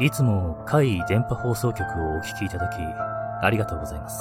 [0.00, 4.18] いつも海電波放送局をお聞きいただき、ありがとうございます。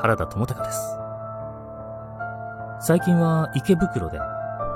[0.00, 0.96] 原田智隆です。
[2.80, 4.18] 最近は池袋で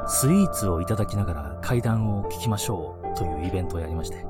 [0.06, 4.26] スイーツをいただきながら階段を聞きましょうというイベントをやりまして、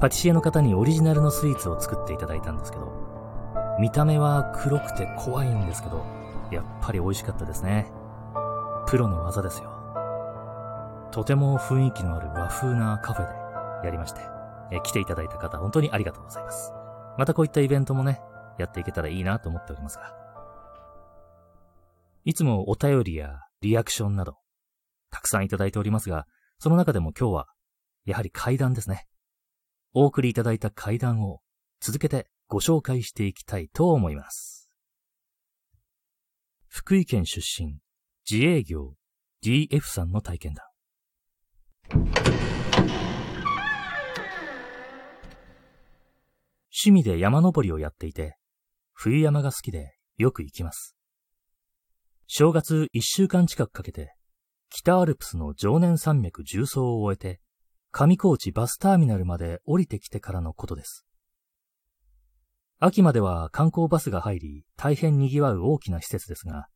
[0.00, 2.90] パティシエの方にオリジナルのスイーツを作っていただいたんですけど、
[3.78, 6.06] 見た目は黒くて怖いんですけど、
[6.50, 7.92] やっぱり美味しかったですね。
[8.86, 9.68] プロの技ですよ。
[11.10, 13.28] とても雰囲気のある和風なカフェ
[13.82, 14.35] でやりまして、
[14.70, 16.72] え来ていただいた方本当にありがとうございます。
[17.18, 18.20] またこういったイベントもね、
[18.58, 20.14] やっていけたらいいなと思っておりますが。
[22.24, 24.36] いつもお便りやリアクションなど、
[25.10, 26.26] たくさんいただいておりますが、
[26.58, 27.46] その中でも今日は、
[28.04, 29.06] やはり階段ですね。
[29.94, 31.40] お送りいただいた階段を
[31.80, 34.68] 続けてご紹介していきたいと思います。
[36.68, 37.78] 福井県出身、
[38.30, 38.94] 自営業
[39.42, 40.75] DF さんの体験談。
[46.86, 48.36] 趣味で山登りをやっていて、
[48.92, 50.96] 冬山が好きでよく行きます。
[52.28, 54.14] 正月一週間近くかけて、
[54.70, 57.40] 北アルプスの常年山脈重走を終えて、
[57.90, 61.04] 上高地バスターミナルまで降りてきてからのことです。
[62.78, 66.68] 秋までは観光バスが入り、大変賑わう大きな施設ですが、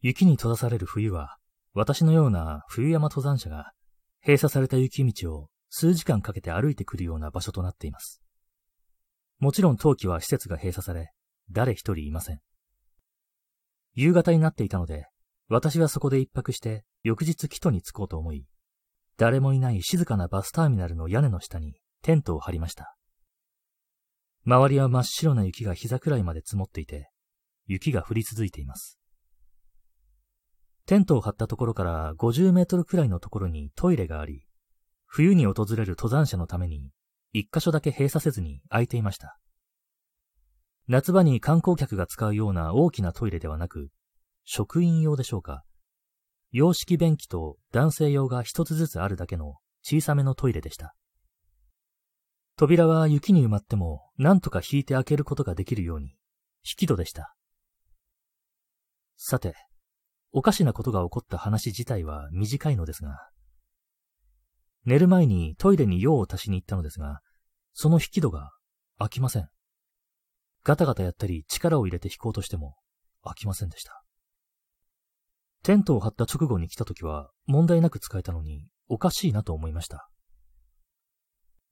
[0.00, 1.38] 雪に閉ざされる冬は、
[1.74, 3.72] 私のような冬山登山者が、
[4.20, 8.22] 閉鎖された雪道を数時間かけて歩いてくるような場所となっています。
[9.40, 11.12] もちろん冬季は施設が閉鎖され、
[11.50, 12.40] 誰一人いません。
[13.94, 15.06] 夕方になっていたので、
[15.48, 18.44] 私はそこで一泊して翌日キトに着こうと思い、
[19.16, 22.96] 誰もいない静かなバスターミナルの屋根の下にテントを張りました。
[24.44, 27.10] 周りは真っ白な雪が膝くらいまで積もっていて、
[27.66, 28.98] 雪が降り続いています。
[30.84, 34.44] テントを張ったところから50メートルくらいのところにトイレがあり、
[35.06, 36.90] 冬に訪れる登山者のために
[37.32, 39.38] 一箇所だけ閉鎖せずに空いていました。
[40.88, 43.90] 夏場に観光客が使うような大きなトイレではなく、
[44.44, 45.62] 職員用でしょうか。
[46.50, 50.96] 洋式便器と男性用が一つずつあるだけの小さめのトイレでした。
[52.56, 56.08] 扉は雪に埋まっても何とか引いて開けることができるように、
[56.62, 57.36] 引き戸でした。
[59.16, 59.54] さて、
[60.32, 63.30] おかしなことが起こった話自体は短いのですが、
[64.84, 67.20] 寝る前にトイレに用を足しに行ったのですが、
[67.82, 68.50] その引き戸が
[68.98, 69.48] 開きません。
[70.64, 72.76] ガタガタやったり力を入れて引こうとしても
[73.24, 74.02] 開きませんでした。
[75.62, 80.10] テントを張った直後に来た時は問題なく使えたのにおかしいなと思いました。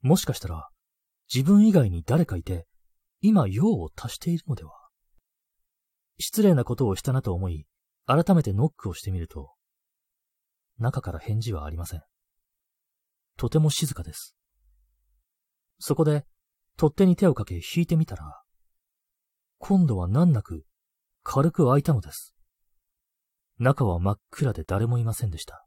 [0.01, 0.71] もしかしたら
[1.31, 2.67] 自分以外に誰かいて、
[3.21, 4.71] 今用を足しているのでは？
[6.19, 7.67] 失礼なことをしたなと思い、
[8.07, 9.51] 改めてノックをしてみると、
[10.79, 12.03] 中から返事はありません。
[13.37, 14.38] とても静かです。
[15.79, 16.25] そこで、
[16.77, 18.43] 取っ手に手をかけ引いてみたら、
[19.59, 20.65] 今度は難なく
[21.25, 22.35] 軽く開いたのです。
[23.59, 25.67] 中は真っ暗で誰もいませんでした。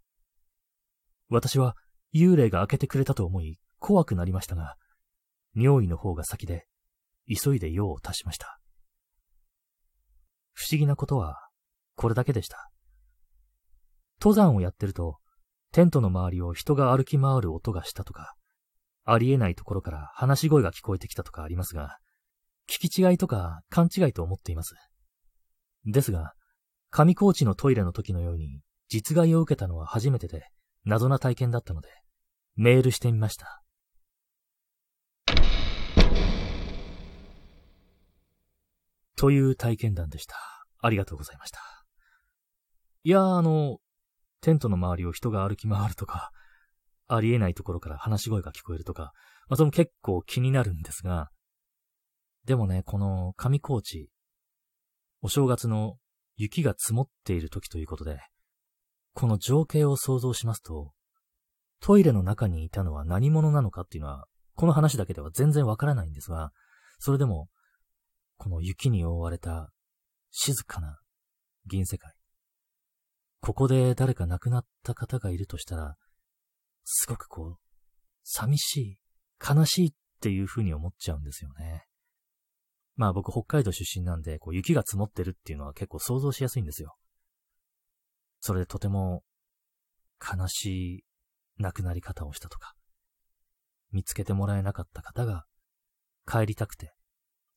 [1.30, 1.76] 私は
[2.14, 4.78] 幽霊が開けてくれたと思い怖くなりましたが、
[5.56, 6.66] 尿意の方が先で、
[7.28, 8.60] 急いで用を足しました。
[10.54, 11.50] 不思議なことは、
[11.96, 12.70] これだけでした。
[14.22, 15.18] 登山をやってると、
[15.72, 18.36] テントの周りを人が歩き回る音がしたとか、
[19.04, 21.98] ありえないところから話し声が聞こえてきたとかありますが、
[22.70, 24.76] 聞き違いとか勘違いと思っています。
[25.86, 26.34] ですが、
[26.90, 30.44] 上高地のトイレの時のように実害を受けたのは初めてで
[30.86, 31.90] 謎な体験だったので、
[32.56, 33.62] メールしてみました。
[39.16, 40.36] という体験談でした。
[40.80, 41.60] ありがとうございました。
[43.04, 43.78] いやー、あの、
[44.42, 46.32] テントの周りを人が歩き回るとか、
[47.14, 49.14] ありえないところから話し声が聞こえるとか、
[49.48, 51.30] まあ、それも結構気になるんですが、
[52.46, 54.10] でもね、この上高地、
[55.22, 55.98] お正月の
[56.38, 58.20] 雪が積もっている時ということで、
[59.14, 60.94] この情景を想像しますと、
[61.82, 64.26] トイレの中にいたのは何者なのかっていうのは、
[64.56, 66.52] この話だけでは全然わからないんですが、
[67.00, 67.50] それでも、
[68.38, 69.70] この雪に覆われた
[70.32, 71.00] 静かな
[71.68, 72.14] 銀世界。
[73.42, 75.96] ここで誰か亡くなった方がいるとしたら、
[76.84, 77.60] すごくこう、
[78.24, 79.00] 寂しい、
[79.40, 81.86] 悲しいっていう風に思っちゃうんですよね。
[82.96, 86.96] まあ僕北海道出身なんで、こう雪が積もってるっていうのは結構想像しやすいんですよ。
[88.40, 89.24] それでとても
[90.20, 91.04] 悲しい
[91.58, 92.76] 亡くなり方をしたとか、
[93.92, 95.46] 見つけてもらえなかった方が
[96.28, 96.94] 帰りたくて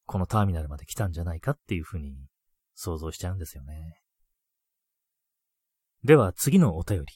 [0.07, 2.27] このターミナルまで来たんじゃないかっていうふうに
[2.75, 4.01] 想像しちゃうんですよね。
[6.03, 7.07] では次のお便り。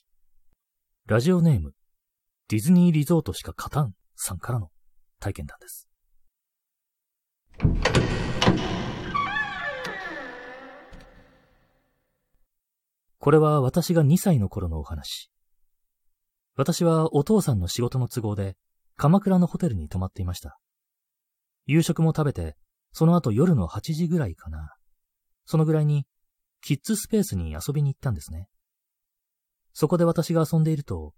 [1.07, 1.75] ラジオネーム、
[2.51, 4.71] ディズニーリゾートしか勝たんさんからの
[5.21, 5.87] 体験談です。
[13.19, 15.31] これは私が2歳の頃のお話。
[16.57, 18.57] 私はお父さんの仕事の都合で
[18.97, 20.59] 鎌倉のホテルに泊まっていました。
[21.67, 22.57] 夕食も食べて、
[22.93, 24.73] その後夜の8時ぐらいかな。
[25.45, 26.07] そのぐらいに、
[26.63, 28.49] キッズスペースに遊びに行ったんですね。
[29.75, 31.13] そこで私が遊んでいると、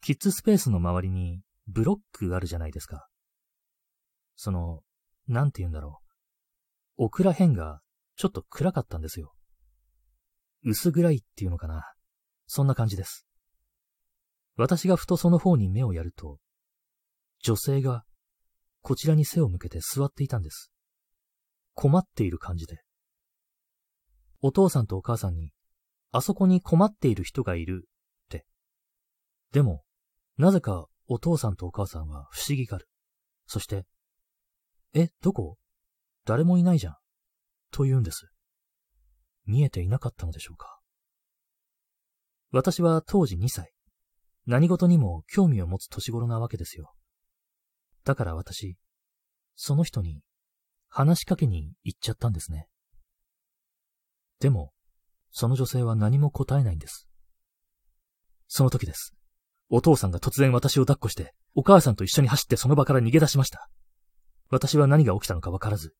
[0.00, 3.08] キッズスペースの周りにブロックあるじゃないですか。
[4.36, 4.82] その、
[5.26, 6.00] なんて言うんだろ
[6.98, 7.04] う。
[7.04, 7.80] 奥ら辺が
[8.16, 9.34] ちょっと暗かったんですよ。
[10.62, 11.92] 薄暗いっていうのかな。
[12.46, 13.26] そんな感じです。
[14.56, 16.38] 私がふとその方に目をやると、
[17.42, 18.04] 女性が
[18.80, 20.70] こちらに背を向けて座っていたんです。
[21.74, 22.80] 困っている感じで。
[24.40, 25.50] お父さんとお母さんに、
[26.12, 28.46] あそこに困っている人がいるって。
[29.52, 29.82] でも、
[30.38, 32.88] なぜかお父さんとお母さんは不思議がる。
[33.46, 33.86] そして、
[34.92, 35.56] え、どこ？
[36.24, 36.96] 誰もいないじゃん。
[37.70, 38.28] と言うんです。
[39.46, 40.80] 見えていなかったのでしょうか。
[42.50, 43.72] 私は当時2歳。
[44.46, 46.94] 何事にも興味を持つ年頃なわけですよ。
[48.04, 48.76] だから私、
[49.56, 50.20] その人に
[50.88, 52.68] 話しかけに行っちゃったんですね。
[54.38, 54.72] でも、
[55.30, 57.08] その女性は何も答えないんです。
[58.46, 59.15] その時です。
[59.68, 63.68] お父さんが突然私を抱っこして、お母さんと一緒に走ってその場から逃げ出しました。
[64.48, 65.94] 私は何が起きたのかわからず、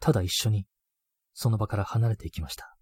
[0.00, 0.66] ただ一緒に、
[1.32, 2.76] その場から離れていきました。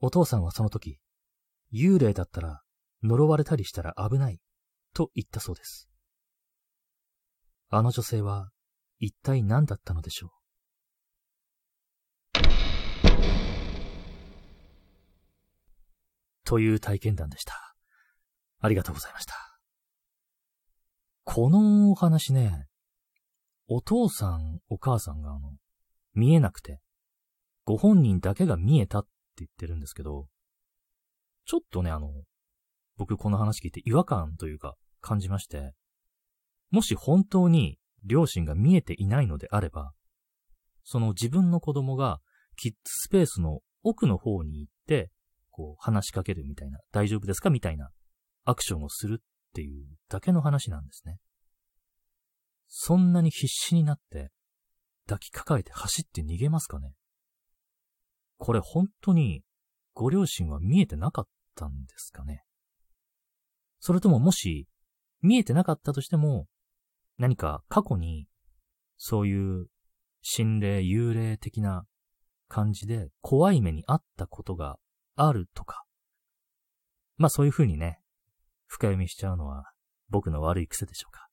[0.00, 0.98] お父さんはその時、
[1.72, 2.62] 幽霊だったら
[3.02, 4.40] 呪われたりしたら危ない、
[4.92, 5.88] と言ったそうです。
[7.70, 8.50] あの女性は
[8.98, 10.30] 一体何だったのでしょう？
[16.44, 17.69] という体験談でした。
[18.60, 19.34] ありがとうございました。
[21.24, 22.66] このお話ね、
[23.68, 25.52] お父さん、お母さんがあの、
[26.14, 26.80] 見えなくて、
[27.64, 29.08] ご本人だけが見えたって
[29.38, 30.26] 言ってるんですけど、
[31.46, 32.10] ちょっとね、あの、
[32.96, 35.72] 僕この話聞いて違和感というか感じまして、
[36.70, 39.92] もし本当に両親が見えていないのであれば、
[40.84, 42.20] その自分の子供が
[42.56, 45.10] キッズスペースの奥の方に行って、
[45.50, 47.90] こう話しかけるみたいな、大丈夫ですかみたいな
[48.44, 51.18] アクションをするっていうだけの話なんですね。
[52.68, 54.30] そんなに必死になって
[55.06, 56.94] 抱きかかえて走って逃げますかね？
[58.38, 59.42] これ本当に
[59.92, 62.44] ご両親は見えてなかったんですかね？
[63.80, 64.68] それとももし
[65.20, 66.46] 見えてなかったとしても
[67.18, 68.26] 何か過去に、
[68.96, 69.66] そういう
[70.22, 71.84] 心霊、幽霊的な
[72.48, 74.78] 感じで怖い目にあったことが
[75.16, 75.84] あるとか。
[77.16, 77.99] まあそういう風にね、
[78.72, 79.64] 深読みしちゃうのは
[80.10, 81.26] 僕の悪い癖でしょうか？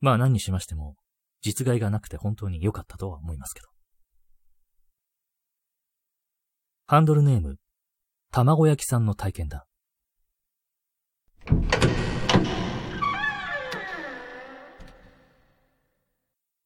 [0.00, 0.94] まあ何にしましても、
[1.40, 3.68] 実害がなくて本当に良かったとは思いますけど。
[6.86, 7.56] ハンドルネーム、
[8.30, 9.66] 卵焼きさんの体験だ。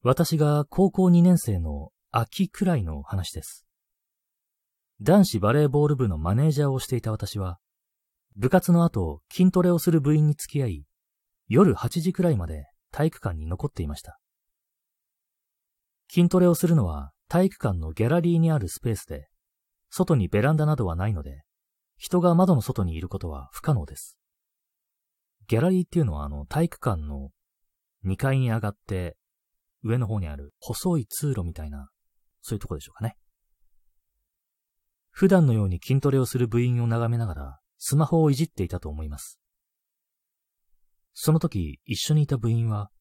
[0.03, 3.65] 私が高校2年生の秋くらいの話です。
[5.01, 7.59] 男子バレーボール部のマネージャーをしていた私は、
[8.39, 10.85] 部活の後筋トレをする部員に付き合い、
[11.49, 14.17] 夜8時くらいまで体育館に残っていました。
[16.09, 19.27] 筋トレをするのは体育館のギャラリーにあるスペースで、
[19.89, 21.41] 外にベランダなどはないので、
[21.97, 24.17] 人が窓の外にいることは不可能です。
[25.49, 27.31] ギャラリーっていうのはあの体育館の
[28.05, 29.17] 2階に上がって
[29.83, 31.89] 上の方にある細い通路みたいな、
[32.41, 33.17] そういうとこでしょうかね。
[35.11, 39.39] 普段のように筋トレをする部員を眺めながら、スマホをいじっていたと思います。
[41.13, 42.91] その時、一緒にいた部員は、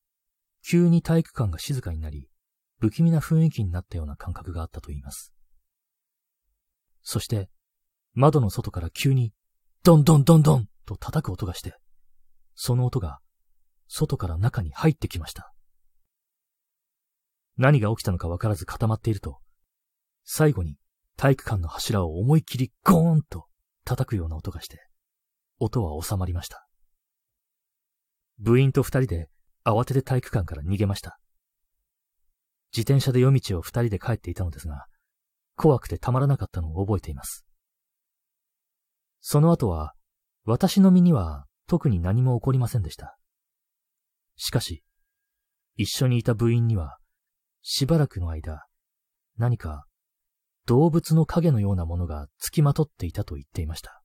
[0.64, 2.28] 急に体育館が静かになり、
[2.78, 5.35] 不気味な雰囲気になったような感覚があったと言います。
[7.02, 7.50] そして、
[8.14, 9.32] 窓の外から急に、
[9.82, 11.75] ドンドンドンドンと叩く音がして、
[12.54, 13.18] その音が、
[13.88, 15.52] 外から中に入ってきました。
[17.56, 19.40] 何が起きたのかわからず固まっていると、
[20.25, 20.76] 最後に
[21.16, 23.48] 体育館の柱を思いっきりゴーンと
[23.88, 24.87] 叩くような音がして、
[25.59, 26.68] 音は収まりました。
[28.38, 29.30] 部員と二人で
[29.64, 31.18] 慌てて体育館から逃げました。
[32.71, 34.85] 自転車で夜道を二人で帰っていたのですが、
[35.57, 37.47] 怖くてたまらなかったのを覚えています。
[39.23, 39.95] その後は、
[40.45, 43.16] 私の身には特に何も起こりませんでした。
[44.37, 44.83] しかし、
[45.76, 46.99] 一緒にいた部員には
[47.62, 48.66] しばらくの間、
[49.38, 49.87] 何か
[50.68, 54.02] 動物の影のようなものが付きまとっていたと言っていました。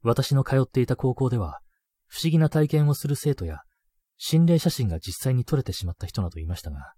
[0.00, 1.60] 私の通っていた高校では、
[2.06, 3.60] 不思議な体験をする生徒や、
[4.16, 6.94] 心霊写真が実際に撮れてしまった人などいましたが、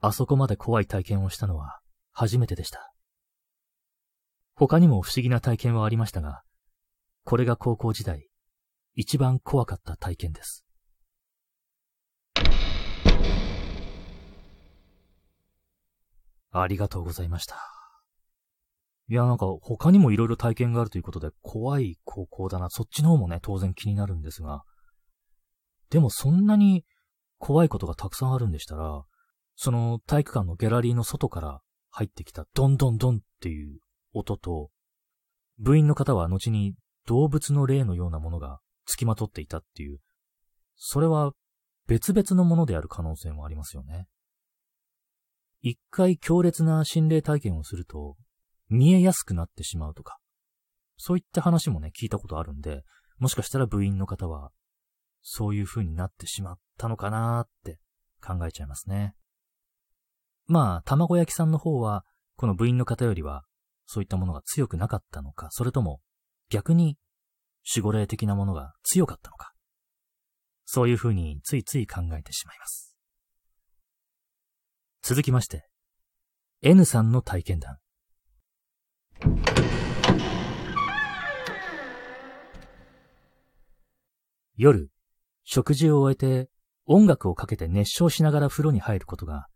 [0.00, 1.80] あそこまで怖い体験をしたのは
[2.12, 2.92] 初めてでした。
[4.54, 6.42] 他にも不思議な体験はありましたが、
[7.24, 8.28] これが高校時代、
[8.94, 10.65] 一番怖かった体験です。
[16.62, 17.56] ありがとうございました。
[19.08, 22.70] いや、なんか他にも色々体験があるということで怖い高校だな。
[22.70, 24.64] そっちの方もね、当然気になるんですが。
[25.90, 26.84] でもそんなに
[27.38, 29.04] 怖いことがたくさんあるんでしたら、
[29.54, 31.60] その体育館のギャラリーの外から
[31.90, 33.78] 入ってきたドンドンドンっていう
[34.12, 34.70] 音と、
[35.58, 36.74] 部員の方は後に
[37.06, 40.00] 動物の霊のようなものが付きまとっていたっていう、
[40.74, 41.32] それは
[41.86, 44.08] 別々のものである可能性もありますよね。
[45.68, 48.16] 一回強烈な心霊体験をすると、
[48.68, 50.18] 見えやすくなってしまうとか、
[50.96, 52.84] そういった話もね、聞いたことあるんで、
[53.18, 54.52] もしかしたら部員の方は、
[55.22, 57.80] そういう風になってしまったのかなーって
[58.24, 59.16] 考えちゃいますね。
[60.46, 62.04] まあ、卵焼きさんの方は、
[62.36, 63.42] この部員の方よりは、
[63.86, 66.00] そういったものが強くなかったのか、それとも、
[66.48, 66.96] 逆に、
[67.68, 69.52] 守護霊的なものが強かったのか。
[70.64, 72.95] そういう風についつい考えてしまいます。
[75.08, 75.68] 続きまして、
[76.62, 77.78] N さんの体験談。
[84.56, 84.90] 夜、
[85.44, 86.50] 食事を終えて
[86.86, 89.46] 音楽をかけて熱唱しながら風呂に入ることが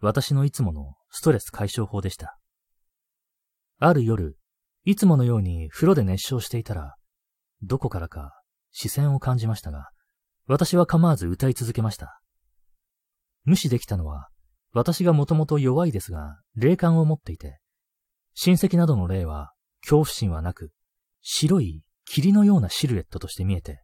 [0.00, 2.38] 私のいつものストレス解消法でした。
[3.80, 4.38] ある夜、
[4.86, 6.94] いつものように風呂で熱唱していたら、
[7.60, 8.32] どこからか
[8.72, 9.90] 視線を感じましたが、
[10.46, 12.22] 私は構わず歌い続けました。
[13.44, 14.30] 無視できたのは、
[14.74, 17.60] 私がもともと弱いですが、霊感を持っていて、
[18.34, 19.52] 親戚などの霊は
[19.82, 20.72] 恐怖心はなく、
[21.22, 23.82] 白い霧のようなシルエットとして見えて、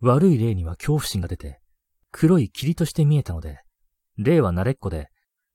[0.00, 1.60] 悪い霊には恐怖心が出て、
[2.12, 3.60] 黒い霧として見えたので、
[4.16, 5.10] 霊は慣れっこで、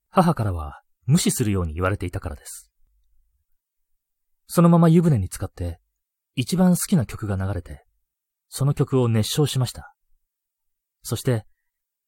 [0.10, 2.70] 母からは無視するように言われていたからです。
[4.48, 5.80] そのまま湯船に浸かって、
[6.36, 7.86] 一番好きな曲が流れて、
[8.50, 9.96] その曲を熱唱しました。
[11.02, 11.46] そして、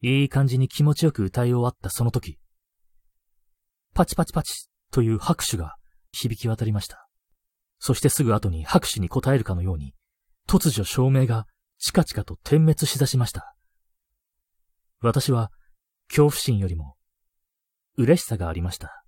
[0.02, 2.38] いい感じに気持ちよく歌い終わったその時、
[3.94, 5.76] パチパチパチという拍手が
[6.12, 7.08] 響き渡りました。
[7.80, 9.94] そしてすぐ後に拍手に応えるかのように、
[10.48, 11.46] 突如照明が
[11.80, 13.56] チカチカと点滅しだしました。
[15.02, 15.52] 私は
[16.08, 16.96] 恐怖心よりも
[17.98, 19.04] 嬉しさがありました。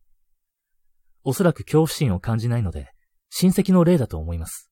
[1.24, 2.92] おそらく恐怖心を感じないので
[3.30, 4.70] 親戚の霊だと思います。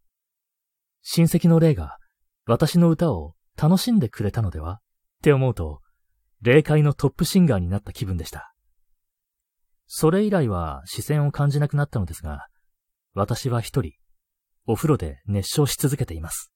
[1.02, 1.98] 親戚の霊が
[2.46, 4.76] 私の歌を楽しんでくれたのでは？
[4.76, 4.78] っ
[5.22, 5.82] て思うと、
[6.42, 8.54] 霊界のトップシンガーになった気分でした。
[9.88, 12.48] それ以来は視線を感じなくなったのですが、
[13.14, 13.94] 私は一人、
[14.66, 16.52] お風呂で熱唱し続けています。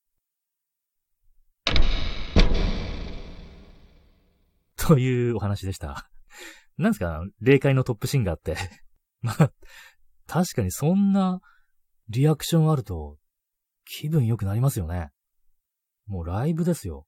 [4.76, 6.10] というお話でした。
[6.78, 8.58] なんですか霊界のトップシンガーって。
[9.22, 9.52] まあ、
[10.28, 11.42] 確かにそんな
[12.08, 13.18] リアクションあると
[13.86, 15.12] 気分良くなりますよね。
[16.08, 17.06] もうライブですよ。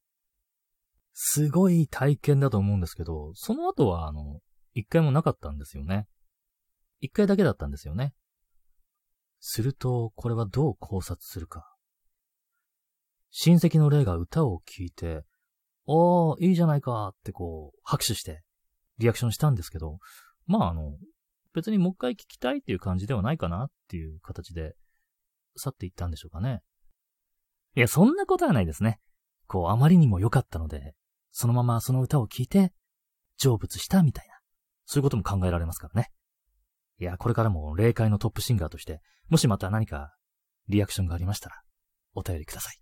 [1.13, 4.39] すごい体験だと思うんですけど、その後はあの、
[4.73, 6.07] 一回もなかったんですよね。
[6.99, 8.13] 一回だけだったんですよね。
[9.39, 11.75] すると、これはどう考察するか。
[13.31, 15.23] 親戚の霊が歌を聴いて、
[15.85, 18.43] おー、いいじゃないかってこう、拍手して、
[18.99, 19.97] リアクションしたんですけど、
[20.45, 20.97] まああの、
[21.53, 24.75] 別にもう一回聞きたいっていう感じではないかなっていう形で、
[25.57, 26.61] 去っていったんでしょうかね。
[27.75, 28.99] いや、そんなことはないですね。
[29.47, 30.93] こう、あまりにも良かったので、
[31.31, 32.73] そのままその歌を聴いて、
[33.37, 34.35] 成仏したみたいな。
[34.85, 36.09] そういうことも考えられますからね。
[36.99, 40.13] いや、これからも霊界のトップシンガーとして、もしまた何か
[40.67, 41.55] リアクションがありましたら、
[42.13, 42.77] お便りください。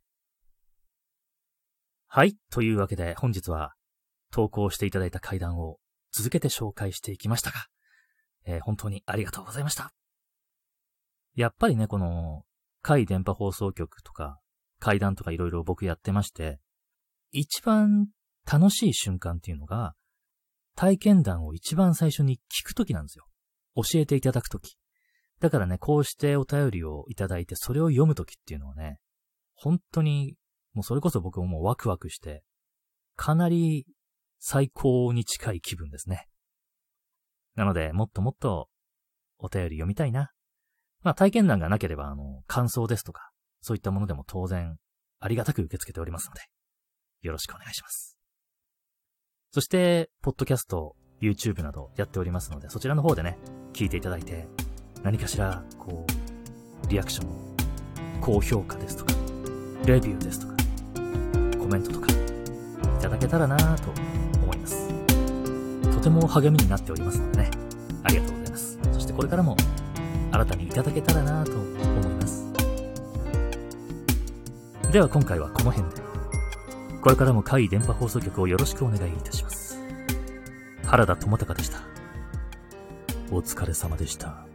[2.07, 2.35] はい。
[2.49, 3.73] というわけで本日は
[4.31, 5.77] 投稿していただいた階段を
[6.11, 7.67] 続けて紹介していきましたが、
[8.45, 9.91] えー、本当にありがとうございました。
[11.35, 12.43] やっぱりね、この、
[12.81, 14.39] 回電波放送局とか、
[14.79, 16.59] 階段とかいろいろ僕やってまして、
[17.31, 18.07] 一番
[18.51, 19.93] 楽しい瞬間っていうのが、
[20.75, 23.25] 体験談を一番最初に聞くときなんですよ。
[23.75, 24.77] 教えていただくとき。
[25.39, 28.97] だからね、こうしてお便りをいただいて、それを読むときっていうのはね、
[29.53, 30.35] 本当に、
[30.73, 32.43] もうそれこそ僕ももうワクワクして、
[33.15, 33.85] かなり
[34.39, 36.27] 最高に近い気分ですね。
[37.55, 38.69] なので、もっともっと
[39.37, 40.31] お便り読みたいな。
[41.01, 44.77] まあ体験談がなければ、あの、感想ですとか、そういったものでも当然、
[45.19, 46.41] ありがたく受け付けておりますので、
[47.21, 48.18] よろしくお願いします。
[49.51, 53.39] そして、ポッドキャスト、YouTube などやっておりますので、そちらの方でね、
[53.73, 54.47] 聞いていただいて、
[55.01, 56.05] 何かしら、こ
[56.85, 57.29] う、リアクション、
[58.21, 59.13] 高評価ですとか、
[59.87, 60.53] レビューですとか、
[61.57, 63.89] コメントとか、いただけたらなぁと
[64.39, 64.87] 思います。
[65.95, 67.51] とても励みになっておりますのでね、
[68.03, 68.77] ありがとうございます。
[68.93, 69.57] そしてこれからも
[70.31, 72.53] 新たにいただけたらなぁと思います。
[74.91, 76.08] では今回はこの辺で。
[77.01, 79.79] これからも海電波放送局をよろしくお願いいたします。
[80.85, 81.79] 原田智隆でした。
[83.31, 84.48] お疲れ様でした。